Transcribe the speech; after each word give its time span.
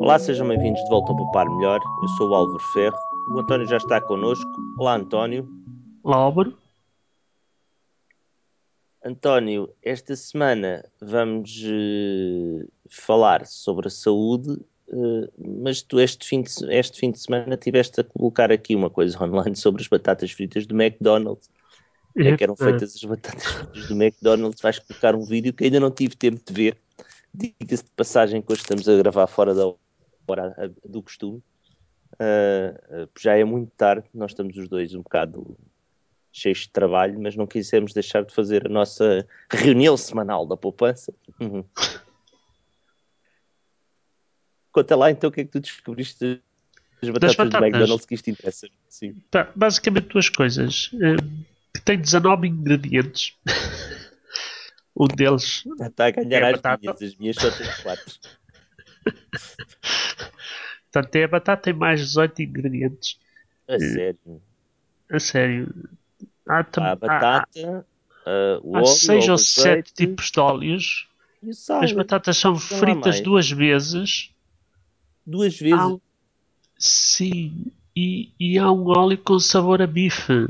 Olá, 0.00 0.18
sejam 0.18 0.48
bem-vindos 0.48 0.82
de 0.82 0.88
volta 0.88 1.12
ao 1.12 1.16
Poupar 1.16 1.46
Melhor. 1.46 1.78
Eu 2.02 2.08
sou 2.16 2.30
o 2.30 2.34
Álvaro 2.34 2.58
Ferro. 2.72 2.96
O 3.28 3.38
António 3.38 3.68
já 3.68 3.76
está 3.76 4.00
connosco. 4.00 4.50
Olá, 4.78 4.94
António. 4.94 5.46
Olá, 6.02 6.16
Álvaro. 6.16 6.56
António, 9.04 9.68
esta 9.82 10.16
semana 10.16 10.86
vamos 11.02 11.50
uh, 11.66 12.66
falar 12.88 13.44
sobre 13.44 13.88
a 13.88 13.90
saúde, 13.90 14.52
uh, 14.88 15.30
mas 15.38 15.82
tu 15.82 16.00
este 16.00 16.26
fim, 16.26 16.40
de, 16.40 16.50
este 16.70 16.98
fim 16.98 17.10
de 17.10 17.20
semana 17.20 17.54
tiveste 17.58 18.00
a 18.00 18.04
colocar 18.04 18.50
aqui 18.50 18.74
uma 18.74 18.88
coisa 18.88 19.14
online 19.22 19.54
sobre 19.54 19.82
as 19.82 19.88
batatas 19.88 20.30
fritas 20.30 20.64
do 20.66 20.74
McDonald's. 20.74 21.50
É 22.16 22.34
que 22.38 22.42
eram 22.42 22.56
feitas 22.56 22.96
as 22.96 23.04
batatas 23.04 23.44
fritas 23.44 23.86
do 23.86 24.02
McDonald's. 24.02 24.62
Vais 24.62 24.78
colocar 24.78 25.14
um 25.14 25.26
vídeo 25.26 25.52
que 25.52 25.64
ainda 25.64 25.78
não 25.78 25.90
tive 25.90 26.16
tempo 26.16 26.40
de 26.42 26.54
ver. 26.54 26.78
Diga-se 27.34 27.84
de 27.84 27.90
passagem 27.90 28.40
que 28.40 28.50
hoje 28.50 28.62
estamos 28.62 28.88
a 28.88 28.96
gravar 28.96 29.26
fora 29.26 29.54
da 29.54 29.70
hora 30.26 30.72
do 30.84 31.02
costume. 31.02 31.42
Uh, 32.14 33.08
já 33.18 33.36
é 33.36 33.44
muito 33.44 33.70
tarde, 33.76 34.06
nós 34.12 34.32
estamos 34.32 34.56
os 34.56 34.68
dois 34.68 34.94
um 34.94 35.02
bocado 35.02 35.56
cheios 36.32 36.60
de 36.60 36.70
trabalho, 36.70 37.18
mas 37.20 37.36
não 37.36 37.46
quisemos 37.46 37.92
deixar 37.92 38.24
de 38.24 38.32
fazer 38.32 38.66
a 38.66 38.70
nossa 38.70 39.26
reunião 39.50 39.96
semanal 39.96 40.46
da 40.46 40.56
poupança. 40.56 41.12
Uhum. 41.40 41.64
Conta 44.72 44.96
lá 44.96 45.10
então 45.10 45.30
o 45.30 45.32
que 45.32 45.40
é 45.40 45.44
que 45.44 45.50
tu 45.50 45.60
descobriste 45.60 46.40
das 47.02 47.10
batatas, 47.10 47.36
batatas. 47.36 47.60
do 47.60 47.66
McDonald's 47.66 48.06
que 48.06 48.14
isto 48.14 48.30
interessa. 48.30 48.68
Sim. 48.88 49.14
Tá, 49.30 49.50
basicamente 49.56 50.08
duas 50.08 50.28
coisas. 50.28 50.90
Que 51.74 51.82
tem 51.82 51.98
19 51.98 52.46
ingredientes. 52.46 53.34
um 54.96 55.06
deles. 55.06 55.64
Está 55.80 56.06
a 56.06 56.10
ganhar 56.10 56.40
é 56.40 56.46
as 56.46 56.52
batata. 56.52 56.80
minhas, 56.80 57.02
as 57.02 57.16
minhas 57.16 57.36
só 57.36 57.50
têm 57.50 57.66
4. 57.82 58.14
Portanto, 60.92 61.16
é 61.16 61.24
a 61.24 61.28
batata 61.28 61.62
tem 61.62 61.72
mais 61.72 62.00
18 62.00 62.42
ingredientes. 62.42 63.18
A 63.68 63.78
sério? 63.78 64.42
A 65.10 65.20
sério. 65.20 65.88
Há, 66.46 66.58
há 66.58 66.90
a 66.90 66.96
batata, 66.96 67.86
há, 68.26 68.28
uh, 68.28 68.60
o 68.62 68.76
há 68.76 68.84
6 68.84 69.28
ou 69.28 69.38
7 69.38 69.94
tipos 69.94 70.30
de 70.30 70.40
óleos. 70.40 71.08
As 71.80 71.92
batatas 71.92 72.36
são 72.36 72.56
fritas 72.56 73.20
duas 73.20 73.50
vezes. 73.50 74.30
Duas 75.24 75.58
vezes? 75.58 75.98
Sim. 76.76 77.66
E, 77.96 78.30
e 78.38 78.58
há 78.58 78.70
um 78.70 78.86
óleo 78.88 79.16
com 79.18 79.38
sabor 79.38 79.80
a 79.80 79.86
bife. 79.86 80.48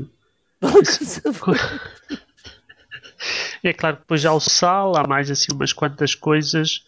é 3.63 3.73
claro 3.73 3.97
que 3.97 4.03
depois 4.03 4.25
há 4.25 4.33
o 4.33 4.39
sal, 4.39 4.97
há 4.97 5.07
mais 5.07 5.29
assim 5.29 5.53
umas 5.53 5.71
quantas 5.71 6.15
coisas 6.15 6.83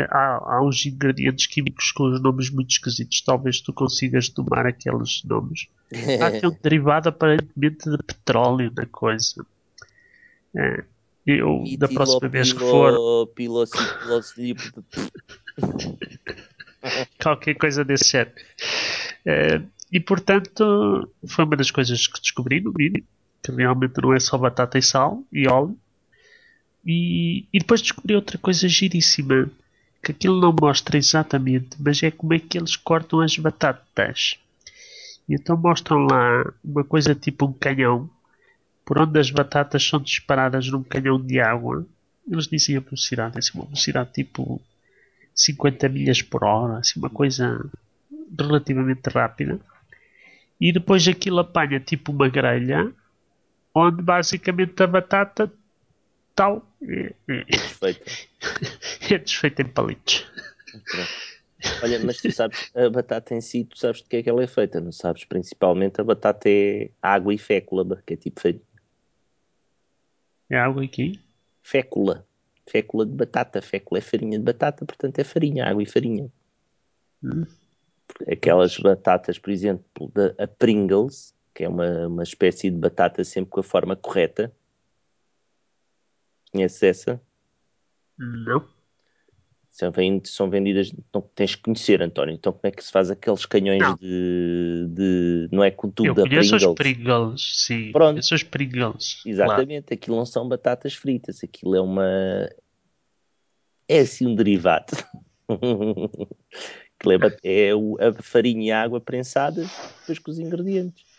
há, 0.00 0.56
há 0.56 0.62
uns 0.62 0.84
ingredientes 0.86 1.46
químicos 1.46 1.92
com 1.92 2.04
os 2.04 2.20
nomes 2.20 2.50
muito 2.50 2.70
esquisitos. 2.70 3.22
Talvez 3.22 3.60
tu 3.60 3.72
consigas 3.72 4.28
tomar 4.28 4.66
aqueles 4.66 5.22
nomes. 5.24 5.68
Há 6.20 6.26
aqui 6.26 6.46
um 6.46 6.56
derivado 6.62 7.08
aparentemente 7.08 7.88
de 7.88 7.96
petróleo 7.98 8.72
na 8.76 8.86
coisa. 8.86 9.46
É, 10.56 10.84
eu, 11.24 11.62
e 11.64 11.76
da 11.76 11.88
próxima 11.88 12.28
vez 12.28 12.52
que 12.52 12.58
for. 12.58 13.26
Pilo, 13.28 13.64
Qualquer 17.22 17.54
coisa 17.54 17.84
desse 17.84 18.10
género. 18.10 18.34
É, 19.24 19.62
e 19.92 20.00
portanto, 20.00 21.08
foi 21.26 21.44
uma 21.44 21.56
das 21.56 21.70
coisas 21.70 22.06
que 22.06 22.20
descobri 22.20 22.60
no 22.60 22.72
vídeo. 22.72 23.04
Que 23.42 23.52
realmente 23.52 24.02
não 24.02 24.12
é 24.12 24.18
só 24.18 24.36
batata 24.38 24.78
e 24.78 24.82
sal 24.82 25.22
e 25.32 25.46
óleo. 25.46 25.78
E, 26.84 27.46
e 27.52 27.58
depois 27.58 27.80
descobri 27.80 28.16
outra 28.16 28.38
coisa 28.38 28.68
giríssima 28.68 29.50
que 30.04 30.12
aquilo 30.12 30.38
não 30.38 30.54
mostra 30.58 30.98
exatamente, 30.98 31.76
mas 31.80 32.02
é 32.02 32.10
como 32.10 32.34
é 32.34 32.38
que 32.38 32.58
eles 32.58 32.76
cortam 32.76 33.20
as 33.20 33.36
batatas. 33.38 34.38
E 35.26 35.34
então 35.34 35.56
mostram 35.56 36.06
lá 36.06 36.52
uma 36.62 36.84
coisa 36.84 37.14
tipo 37.14 37.46
um 37.46 37.52
canhão, 37.52 38.08
por 38.84 38.98
onde 38.98 39.18
as 39.18 39.30
batatas 39.30 39.82
são 39.82 39.98
disparadas 39.98 40.68
num 40.68 40.82
canhão 40.82 41.18
de 41.18 41.40
água. 41.40 41.86
Eles 42.30 42.46
dizem 42.46 42.76
a 42.76 42.80
velocidade, 42.80 43.38
assim, 43.38 43.52
uma 43.54 43.64
velocidade 43.64 44.12
tipo 44.12 44.60
50 45.34 45.88
milhas 45.88 46.20
por 46.20 46.44
hora, 46.44 46.78
assim, 46.78 47.00
uma 47.00 47.10
coisa 47.10 47.64
relativamente 48.38 49.08
rápida. 49.08 49.58
E 50.60 50.70
depois 50.70 51.08
aquilo 51.08 51.38
apanha 51.38 51.80
tipo 51.80 52.12
uma 52.12 52.28
grelha, 52.28 52.92
onde 53.74 54.02
basicamente 54.02 54.82
a 54.82 54.86
batata 54.86 55.50
tal 56.34 56.66
é, 56.82 57.44
desfeita. 57.44 58.10
é 59.10 59.18
desfeita 59.18 59.62
em 59.62 59.68
palitos. 59.68 60.26
Olha, 61.82 61.98
mas 62.04 62.18
tu 62.18 62.30
sabes, 62.30 62.70
a 62.74 62.90
batata 62.90 63.34
em 63.34 63.40
si, 63.40 63.64
tu 63.64 63.78
sabes 63.78 64.02
de 64.02 64.08
que 64.08 64.16
é 64.16 64.22
que 64.22 64.28
ela 64.28 64.42
é 64.42 64.46
feita, 64.46 64.80
não 64.80 64.92
sabes? 64.92 65.24
Principalmente 65.24 66.00
a 66.00 66.04
batata 66.04 66.48
é 66.48 66.90
água 67.00 67.32
e 67.32 67.38
fécula, 67.38 68.02
que 68.06 68.14
é 68.14 68.16
tipo 68.16 68.40
feito. 68.40 68.64
É 70.50 70.58
água 70.58 70.84
e 70.84 70.88
quê? 70.88 71.12
Fécula. 71.62 72.26
Fécula 72.66 73.06
de 73.06 73.12
batata. 73.12 73.62
Fécula 73.62 73.98
é 73.98 74.02
farinha 74.02 74.38
de 74.38 74.44
batata, 74.44 74.84
portanto 74.84 75.18
é 75.18 75.24
farinha, 75.24 75.64
água 75.64 75.82
e 75.82 75.86
farinha. 75.86 76.30
Hum. 77.22 77.46
Aquelas 78.30 78.76
batatas, 78.78 79.38
por 79.38 79.50
exemplo, 79.50 80.12
da 80.14 80.34
a 80.38 80.46
Pringles, 80.46 81.34
que 81.54 81.64
é 81.64 81.68
uma, 81.68 82.06
uma 82.08 82.22
espécie 82.22 82.70
de 82.70 82.76
batata 82.76 83.24
sempre 83.24 83.50
com 83.50 83.60
a 83.60 83.64
forma 83.64 83.96
correta, 83.96 84.52
Conheces 86.54 86.82
essa? 86.84 87.20
Não. 88.16 88.64
São, 89.72 89.92
são 90.22 90.48
vendidas. 90.48 90.92
Então, 90.96 91.20
tens 91.34 91.56
que 91.56 91.62
conhecer, 91.62 92.00
António. 92.00 92.32
Então, 92.32 92.52
como 92.52 92.62
é 92.62 92.70
que 92.70 92.84
se 92.84 92.92
faz 92.92 93.10
aqueles 93.10 93.44
canhões 93.44 93.82
de, 93.98 94.86
de. 94.88 95.48
Não 95.50 95.64
é 95.64 95.72
com 95.72 95.90
tudo 95.90 96.10
Eu 96.10 96.14
da 96.14 96.22
Pringles? 96.22 96.52
os 96.52 96.74
Pringles, 96.76 97.66
sim. 97.66 97.90
Pronto. 97.90 98.20
Os 98.20 98.42
Pringles. 98.44 99.20
Exatamente. 99.26 99.86
Claro. 99.88 100.00
Aquilo 100.00 100.16
não 100.16 100.26
são 100.26 100.48
batatas 100.48 100.94
fritas. 100.94 101.42
Aquilo 101.42 101.74
é 101.74 101.80
uma. 101.80 102.48
É 103.88 103.98
assim 103.98 104.28
um 104.28 104.36
derivado. 104.36 104.92
é, 107.42 107.70
é 107.70 107.72
a 107.72 108.22
farinha 108.22 108.64
e 108.64 108.70
a 108.70 108.80
água 108.80 109.00
prensadas 109.00 109.68
depois 110.02 110.20
com 110.20 110.30
os 110.30 110.38
ingredientes 110.38 111.13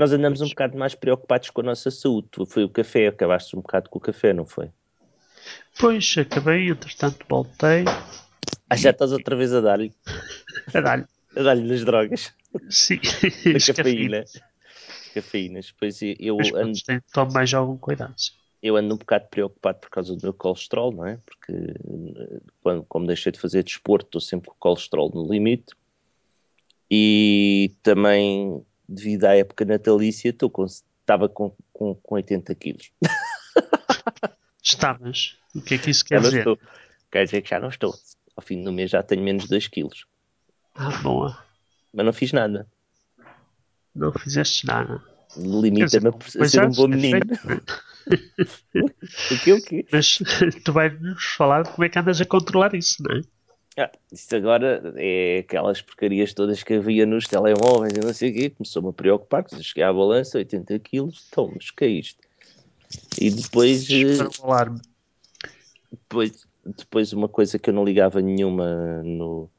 nós 0.00 0.14
andamos 0.14 0.40
um 0.40 0.48
bocado 0.48 0.78
mais 0.78 0.94
preocupados 0.94 1.50
com 1.50 1.60
a 1.60 1.64
nossa 1.64 1.90
saúde. 1.90 2.28
Foi 2.46 2.64
o 2.64 2.70
café, 2.70 3.08
acabaste 3.08 3.54
um 3.54 3.60
bocado 3.60 3.90
com 3.90 3.98
o 3.98 4.00
café, 4.00 4.32
não 4.32 4.46
foi? 4.46 4.70
Pois, 5.78 6.14
acabei, 6.16 6.70
entretanto 6.70 7.26
voltei. 7.28 7.84
Ah, 8.70 8.76
já 8.76 8.92
estás 8.92 9.12
outra 9.12 9.36
vez 9.36 9.52
a 9.52 9.60
dar-lhe? 9.60 9.92
A 10.72 10.80
dar-lhe. 10.80 11.04
A 11.36 11.42
dar-lhe 11.42 11.68
nas 11.68 11.84
drogas. 11.84 12.32
Sim, 12.70 12.98
a 13.54 13.74
cafeína. 13.74 14.24
Cafeínas. 15.12 15.70
Pois 15.78 16.00
eu 16.00 16.38
Mas, 16.38 16.54
ando... 16.54 17.02
Tomo 17.12 17.32
mais 17.34 17.52
algum 17.52 17.76
cuidado. 17.76 18.14
Eu 18.62 18.76
ando 18.76 18.94
um 18.94 18.98
bocado 18.98 19.26
preocupado 19.28 19.80
por 19.80 19.90
causa 19.90 20.16
do 20.16 20.22
meu 20.22 20.32
colesterol, 20.32 20.92
não 20.92 21.04
é? 21.04 21.18
Porque 21.26 21.74
quando, 22.62 22.84
como 22.84 23.06
deixei 23.06 23.32
de 23.32 23.38
fazer 23.38 23.62
desporto, 23.62 24.06
estou 24.06 24.20
sempre 24.22 24.48
com 24.48 24.54
o 24.54 24.58
colesterol 24.60 25.10
no 25.14 25.30
limite. 25.30 25.74
E 26.90 27.74
também 27.82 28.64
devido 28.90 29.24
à 29.24 29.36
época 29.36 29.64
natalícia, 29.64 30.30
estou 30.30 30.50
com, 30.50 30.64
estava 30.64 31.28
com, 31.28 31.54
com, 31.72 31.94
com 31.94 32.14
80 32.16 32.54
quilos. 32.56 32.90
Estavas? 34.62 35.38
O 35.54 35.62
que 35.62 35.74
é 35.74 35.78
que 35.78 35.90
isso 35.90 36.04
quer 36.04 36.20
dizer? 36.20 36.38
Estou. 36.38 36.58
Quer 37.10 37.24
dizer 37.24 37.42
que 37.42 37.50
já 37.50 37.60
não 37.60 37.68
estou. 37.68 37.94
Ao 38.36 38.42
fim 38.42 38.62
do 38.62 38.72
mês 38.72 38.90
já 38.90 39.02
tenho 39.02 39.22
menos 39.22 39.48
2 39.48 39.68
quilos. 39.68 40.06
Ah, 40.74 40.90
boa. 41.02 41.38
Mas 41.92 42.06
não 42.06 42.12
fiz 42.12 42.32
nada. 42.32 42.66
Não 43.94 44.12
fizeste 44.12 44.66
nada. 44.66 45.02
Limita-me 45.36 46.10
a 46.40 46.48
ser 46.48 46.64
um 46.64 46.70
bom 46.70 46.88
menino. 46.88 47.20
o 49.30 49.38
que 49.38 49.52
o 49.52 49.62
quê? 49.62 49.86
Mas 49.92 50.18
tu 50.64 50.72
vais-nos 50.72 51.24
falar 51.36 51.64
como 51.64 51.84
é 51.84 51.88
que 51.88 51.98
andas 51.98 52.20
a 52.20 52.24
controlar 52.24 52.74
isso, 52.74 53.02
não 53.02 53.16
é? 53.16 53.20
Ah, 53.80 53.90
isso 54.12 54.36
agora 54.36 54.92
é 54.96 55.38
aquelas 55.38 55.80
porcarias 55.80 56.34
todas 56.34 56.62
que 56.62 56.74
havia 56.74 57.06
nos 57.06 57.26
telemóveis 57.26 57.94
e 57.94 58.04
não 58.04 58.12
sei 58.12 58.30
o 58.30 58.34
quê, 58.34 58.50
começou-me 58.50 58.90
a 58.90 58.92
preocupar, 58.92 59.42
que 59.42 59.62
cheguei 59.62 59.84
à 59.84 59.90
balança, 59.90 60.36
80 60.36 60.78
quilos, 60.80 61.26
então, 61.30 61.50
mas 61.54 61.70
que 61.70 61.84
é 61.86 61.88
isto? 61.88 62.20
E 63.18 63.30
depois... 63.30 63.88
Eh, 63.88 64.18
depois, 65.90 66.46
depois 66.76 67.12
uma 67.14 67.26
coisa 67.26 67.58
que 67.58 67.70
eu 67.70 67.74
não 67.74 67.82
ligava 67.82 68.20
nenhuma 68.20 69.02
no, 69.02 69.50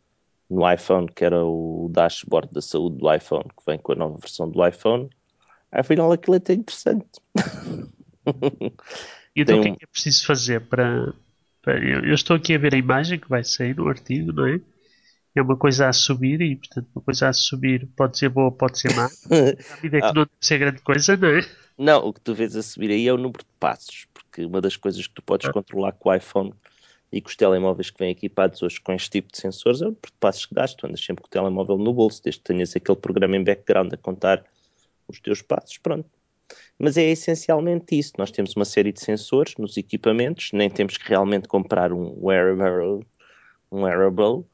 no 0.48 0.72
iPhone, 0.72 1.08
que 1.08 1.26
era 1.26 1.44
o 1.44 1.90
dashboard 1.92 2.54
da 2.54 2.62
saúde 2.62 2.98
do 2.98 3.12
iPhone, 3.12 3.46
que 3.46 3.66
vem 3.66 3.80
com 3.80 3.94
a 3.94 3.96
nova 3.96 4.20
versão 4.20 4.48
do 4.48 4.64
iPhone, 4.68 5.10
afinal 5.72 6.12
aquilo 6.12 6.36
é 6.36 6.38
até 6.38 6.54
interessante. 6.54 7.20
E 9.36 9.42
então 9.42 9.60
o 9.60 9.64
que 9.64 9.70
é 9.70 9.76
que 9.78 9.84
é 9.84 9.88
preciso 9.88 10.28
fazer 10.28 10.68
para, 10.68 11.12
eu, 11.66 12.14
estou 12.14 12.36
aqui 12.36 12.56
a 12.56 12.58
ver 12.58 12.74
a 12.74 12.78
imagem 12.78 13.20
que 13.20 13.30
vai 13.30 13.44
sair 13.44 13.76
no 13.76 13.88
artigo, 13.88 14.32
não 14.32 14.48
é? 14.48 14.60
É 15.34 15.42
uma 15.42 15.56
coisa 15.56 15.88
a 15.88 15.94
subir 15.94 16.42
e, 16.42 16.56
portanto, 16.56 16.90
uma 16.94 17.02
coisa 17.02 17.30
a 17.30 17.34
subir 17.34 17.88
pode 17.96 18.18
ser 18.18 18.30
boa, 18.30 18.52
pode 18.52 18.80
ser 18.80 18.94
má. 18.96 19.06
A 19.32 19.76
medida 19.78 20.00
que 20.02 20.06
ah. 20.06 20.14
não 20.14 20.24
deve 20.24 20.32
ser 20.42 20.58
grande 20.58 20.82
coisa, 20.82 21.16
não 21.16 21.30
é? 21.30 21.42
Não, 21.78 22.06
o 22.06 22.14
que 22.14 22.20
tu 22.20 22.36
vês 22.36 22.56
a 22.56 22.62
subir 22.62 22.92
aí 22.92 23.08
é 23.08 23.14
o 23.14 23.18
número 23.18 23.40
de 23.40 23.50
passos, 23.60 24.06
porque 24.14 24.44
uma 24.46 24.60
das 24.60 24.76
coisas 24.76 25.08
que 25.08 25.14
tu 25.14 25.22
podes 25.22 25.48
ah. 25.48 25.54
controlar 25.54 25.94
com 25.94 26.10
o 26.10 26.14
iPhone 26.14 26.54
e 27.12 27.22
que 27.22 27.30
os 27.30 27.36
telemóveis 27.36 27.90
que 27.90 28.00
vêm 28.00 28.12
equipados 28.12 28.62
hoje 28.62 28.80
com 28.80 28.94
este 28.94 29.10
tipo 29.10 29.32
de 29.32 29.38
sensores 29.38 29.82
é 29.82 29.88
o 29.88 29.92
de 29.92 29.98
passos 30.20 30.46
que 30.46 30.54
dás, 30.54 30.74
tu 30.74 30.86
andas 30.86 31.04
sempre 31.04 31.22
com 31.24 31.28
o 31.28 31.32
telemóvel 31.32 31.78
no 31.78 31.94
bolso, 31.94 32.22
desde 32.24 32.40
que 32.40 32.46
tenhas 32.46 32.76
aquele 32.76 32.98
programa 32.98 33.36
em 33.36 33.44
background 33.44 33.94
a 33.94 33.98
contar 33.98 34.44
os 35.08 35.20
teus 35.20 35.42
passos, 35.42 35.78
pronto. 35.78 36.10
Mas 36.78 36.98
é 36.98 37.04
essencialmente 37.04 37.98
isso, 37.98 38.14
nós 38.18 38.32
temos 38.32 38.56
uma 38.56 38.66
série 38.66 38.92
de 38.92 39.02
sensores 39.02 39.56
nos 39.58 39.78
equipamentos, 39.78 40.52
nem 40.54 40.70
temos 40.70 40.98
que 40.98 41.08
realmente 41.08 41.48
comprar 41.48 41.94
um 41.94 42.18
wearable, 42.24 43.06
um 43.72 43.84
wearable 43.84 44.46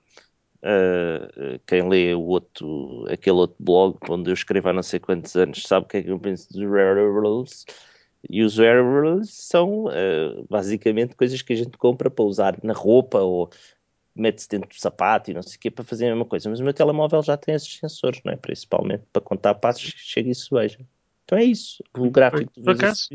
Uh, 0.64 1.60
quem 1.68 1.88
lê 1.88 2.16
o 2.16 2.22
outro, 2.22 3.06
aquele 3.10 3.38
outro 3.38 3.56
blog 3.60 3.96
onde 4.10 4.32
eu 4.32 4.34
escrevo 4.34 4.70
há 4.70 4.74
não 4.74 4.82
sei 4.82 5.00
quantos 5.00 5.36
anos 5.36 5.62
sabe 5.62 5.86
o 5.86 5.88
que 5.88 5.98
é 5.98 6.04
que 6.04 6.10
eu 6.10 6.20
penso 6.20 6.52
dos 6.52 6.62
wearables 6.64 7.64
e 8.30 8.44
os 8.44 8.58
wearables 8.58 9.30
são 9.34 9.86
uh, 9.86 10.46
basicamente 10.50 11.16
coisas 11.16 11.42
que 11.42 11.54
a 11.54 11.56
gente 11.56 11.78
compra 11.78 12.10
para 12.10 12.26
usar 12.26 12.58
na 12.64 12.74
roupa 12.74 13.20
ou 13.20 13.50
mete-se 14.16 14.50
dentro 14.50 14.70
do 14.70 14.76
sapato 14.76 15.32
e 15.32 15.34
não 15.34 15.44
sei 15.44 15.58
o 15.58 15.60
que 15.60 15.72
para 15.72 15.86
fazer 15.86 16.08
a 16.08 16.10
mesma 16.10 16.26
coisa. 16.26 16.50
Mas 16.50 16.60
o 16.60 16.64
meu 16.64 16.74
telemóvel 16.74 17.22
já 17.22 17.38
tem 17.38 17.56
esses 17.56 17.78
sensores, 17.78 18.22
não 18.26 18.34
é? 18.34 18.36
Principalmente 18.36 19.04
para 19.14 19.22
contar 19.22 19.56
passos, 19.56 19.94
chega 19.96 20.30
e 20.30 20.36
se 20.36 20.50
veja. 20.52 20.80
Então 21.28 21.38
é 21.38 21.44
isso. 21.44 21.84
O 21.96 22.10
gráfico 22.10 22.54
do 22.56 22.72
acaso, 22.72 23.10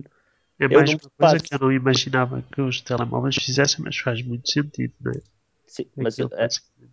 é, 0.61 0.69
mais 0.69 0.91
uma 0.91 1.01
coisa 1.19 1.39
que 1.39 1.55
eu 1.55 1.59
não 1.59 1.73
imaginava 1.73 2.45
que 2.53 2.61
os 2.61 2.83
telemóveis 2.83 3.37
fizessem, 3.37 3.83
mas 3.83 3.97
faz 3.97 4.23
muito 4.23 4.51
sentido, 4.51 4.93
não 5.01 5.13
é? 5.13 5.21
Sim, 5.67 5.87
mas 5.97 6.19
é, 6.19 6.25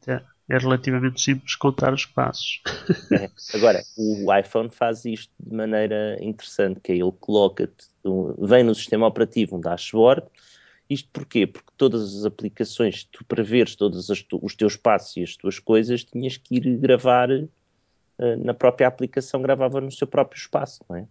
é, 0.08 0.22
é 0.48 0.58
relativamente 0.58 1.20
simples 1.20 1.58
contar 1.58 1.94
os 1.94 2.06
passos. 2.06 2.62
É. 3.12 3.30
Agora, 3.54 3.84
o 3.98 4.34
iPhone 4.34 4.70
faz 4.72 5.04
isto 5.04 5.34
de 5.38 5.54
maneira 5.54 6.18
interessante, 6.22 6.80
que 6.80 6.94
é 6.94 6.96
ele 6.96 7.12
coloca-te, 7.20 7.88
vem 8.40 8.64
no 8.64 8.74
sistema 8.74 9.06
operativo 9.06 9.58
um 9.58 9.60
dashboard, 9.60 10.26
isto 10.90 11.10
porquê? 11.12 11.46
Porque 11.46 11.70
todas 11.76 12.16
as 12.16 12.26
aplicações, 12.26 13.04
tu 13.04 13.26
para 13.26 13.44
veres 13.44 13.76
todos 13.76 14.10
os 14.10 14.56
teus 14.56 14.78
passos 14.78 15.18
e 15.18 15.24
as 15.24 15.36
tuas 15.36 15.60
coisas, 15.60 16.06
tinhas 16.06 16.38
que 16.38 16.56
ir 16.56 16.78
gravar 16.78 17.30
na 18.44 18.54
própria 18.54 18.88
aplicação, 18.88 19.42
gravava 19.42 19.80
no 19.80 19.92
seu 19.92 20.08
próprio 20.08 20.38
espaço, 20.38 20.84
não 20.90 20.98
é? 20.98 21.06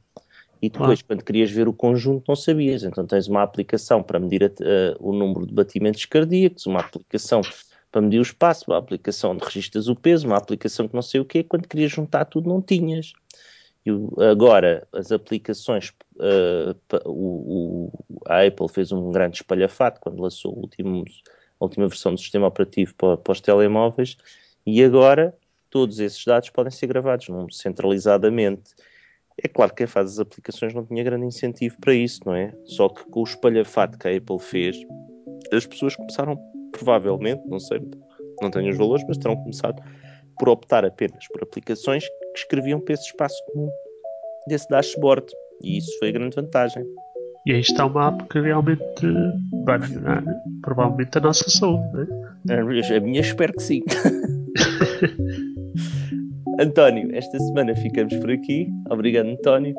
E 0.61 0.69
depois, 0.69 1.03
quando 1.03 1.23
querias 1.23 1.51
ver 1.51 1.69
o 1.69 1.73
conjunto, 1.73 2.25
não 2.29 2.35
sabias. 2.35 2.83
Então 2.83 3.07
tens 3.07 3.29
uma 3.29 3.43
aplicação 3.43 4.03
para 4.03 4.19
medir 4.19 4.45
a, 4.45 4.47
uh, 4.47 4.97
o 4.99 5.13
número 5.13 5.47
de 5.47 5.55
batimentos 5.55 6.05
cardíacos, 6.05 6.67
uma 6.67 6.81
aplicação 6.81 7.41
para 7.91 8.03
medir 8.03 8.19
o 8.19 8.23
espaço, 8.23 8.65
uma 8.69 8.77
aplicação 8.77 9.33
onde 9.33 9.45
registras 9.45 9.89
o 9.89 9.95
peso, 9.95 10.27
uma 10.27 10.37
aplicação 10.37 10.89
que 10.89 10.95
não 10.95 11.03
sei 11.03 11.21
o 11.21 11.25
quê, 11.25 11.43
quando 11.43 11.67
querias 11.69 11.91
juntar 11.91 12.25
tudo 12.25 12.49
não 12.49 12.61
tinhas. 12.61 13.13
E 13.87 13.91
agora, 14.31 14.87
as 14.93 15.13
aplicações, 15.13 15.93
uh, 16.17 16.77
o, 17.09 17.91
o, 17.91 18.23
a 18.27 18.45
Apple 18.45 18.69
fez 18.69 18.91
um 18.91 19.11
grande 19.13 19.37
espalhafato 19.37 20.01
quando 20.01 20.21
lançou 20.21 20.53
último, 20.55 21.05
a 21.61 21.65
última 21.65 21.87
versão 21.87 22.13
do 22.13 22.21
sistema 22.21 22.49
operativo 22.49 22.95
para, 22.97 23.17
para 23.17 23.33
os 23.33 23.41
telemóveis, 23.41 24.17
e 24.67 24.83
agora 24.83 25.35
todos 25.71 26.01
esses 26.01 26.25
dados 26.25 26.51
podem 26.51 26.71
ser 26.71 26.87
gravados 26.87 27.29
num, 27.29 27.51
centralizadamente. 27.51 28.75
É 29.43 29.47
claro 29.47 29.71
que 29.71 29.79
quem 29.79 29.87
faz 29.87 30.13
as 30.13 30.19
aplicações 30.19 30.75
não 30.75 30.85
tinha 30.85 31.05
grande 31.05 31.27
incentivo 31.27 31.77
para 31.81 31.95
isso, 31.95 32.21
não 32.27 32.35
é? 32.35 32.53
Só 32.65 32.89
que 32.89 33.05
com 33.05 33.21
o 33.21 33.25
espalhafato 33.25 33.99
que 33.99 34.09
a 34.09 34.17
Apple 34.17 34.39
fez, 34.39 34.77
as 35.53 35.67
pessoas 35.67 35.95
começaram 35.95 36.37
provavelmente, 36.73 37.47
não 37.47 37.61
sei, 37.61 37.81
não 38.43 38.51
tenho 38.51 38.71
os 38.71 38.77
valores, 38.77 39.05
mas 39.07 39.19
terão 39.19 39.37
começado 39.37 39.83
por 40.39 40.49
optar 40.49 40.85
apenas 40.85 41.27
por 41.29 41.43
aplicações 41.43 42.05
que 42.07 42.39
escreviam 42.39 42.81
para 42.81 42.95
esse 42.95 43.07
espaço 43.07 43.37
comum 43.53 43.69
desse 44.49 44.69
dashboard. 44.69 45.27
E 45.63 45.79
isso 45.79 45.91
foi 45.99 46.09
a 46.09 46.13
grande 46.13 46.37
vantagem. 46.37 46.85
E 47.47 47.53
aí 47.53 47.61
está 47.61 47.87
uma 47.87 48.09
app 48.09 48.25
que 48.29 48.41
realmente 48.41 48.83
vai 49.65 49.79
melhorar, 49.79 50.23
provavelmente, 50.63 51.17
a 51.19 51.21
nossa 51.21 51.49
saúde, 51.49 52.09
não 52.45 52.55
é? 52.55 52.97
A 52.97 53.01
minha 53.01 53.21
espero 53.21 53.53
que 53.55 53.63
sim. 53.63 53.83
António, 56.59 57.09
esta 57.13 57.39
semana 57.39 57.73
ficamos 57.77 58.13
por 58.17 58.33
aqui. 58.33 58.69
Obrigado, 58.91 59.29
António. 59.29 59.77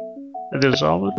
Adeus, 0.54 0.82
Álvaro. 0.82 1.14